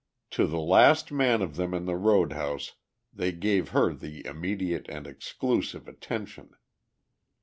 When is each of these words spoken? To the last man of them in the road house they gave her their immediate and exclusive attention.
To 0.31 0.47
the 0.47 0.57
last 0.59 1.11
man 1.11 1.43
of 1.43 1.57
them 1.57 1.75
in 1.75 1.85
the 1.85 1.95
road 1.95 2.33
house 2.33 2.73
they 3.13 3.31
gave 3.31 3.69
her 3.69 3.93
their 3.93 4.23
immediate 4.25 4.87
and 4.89 5.05
exclusive 5.05 5.87
attention. 5.87 6.55